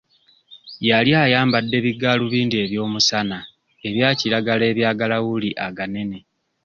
Yali 0.89 1.11
ayambadde 1.23 1.77
bigaalubindi 1.85 2.55
eby'omusana 2.63 3.37
ebya 3.87 4.09
kiragala 4.19 4.63
eby'agalawuli 4.71 5.49
aganene. 5.65 6.17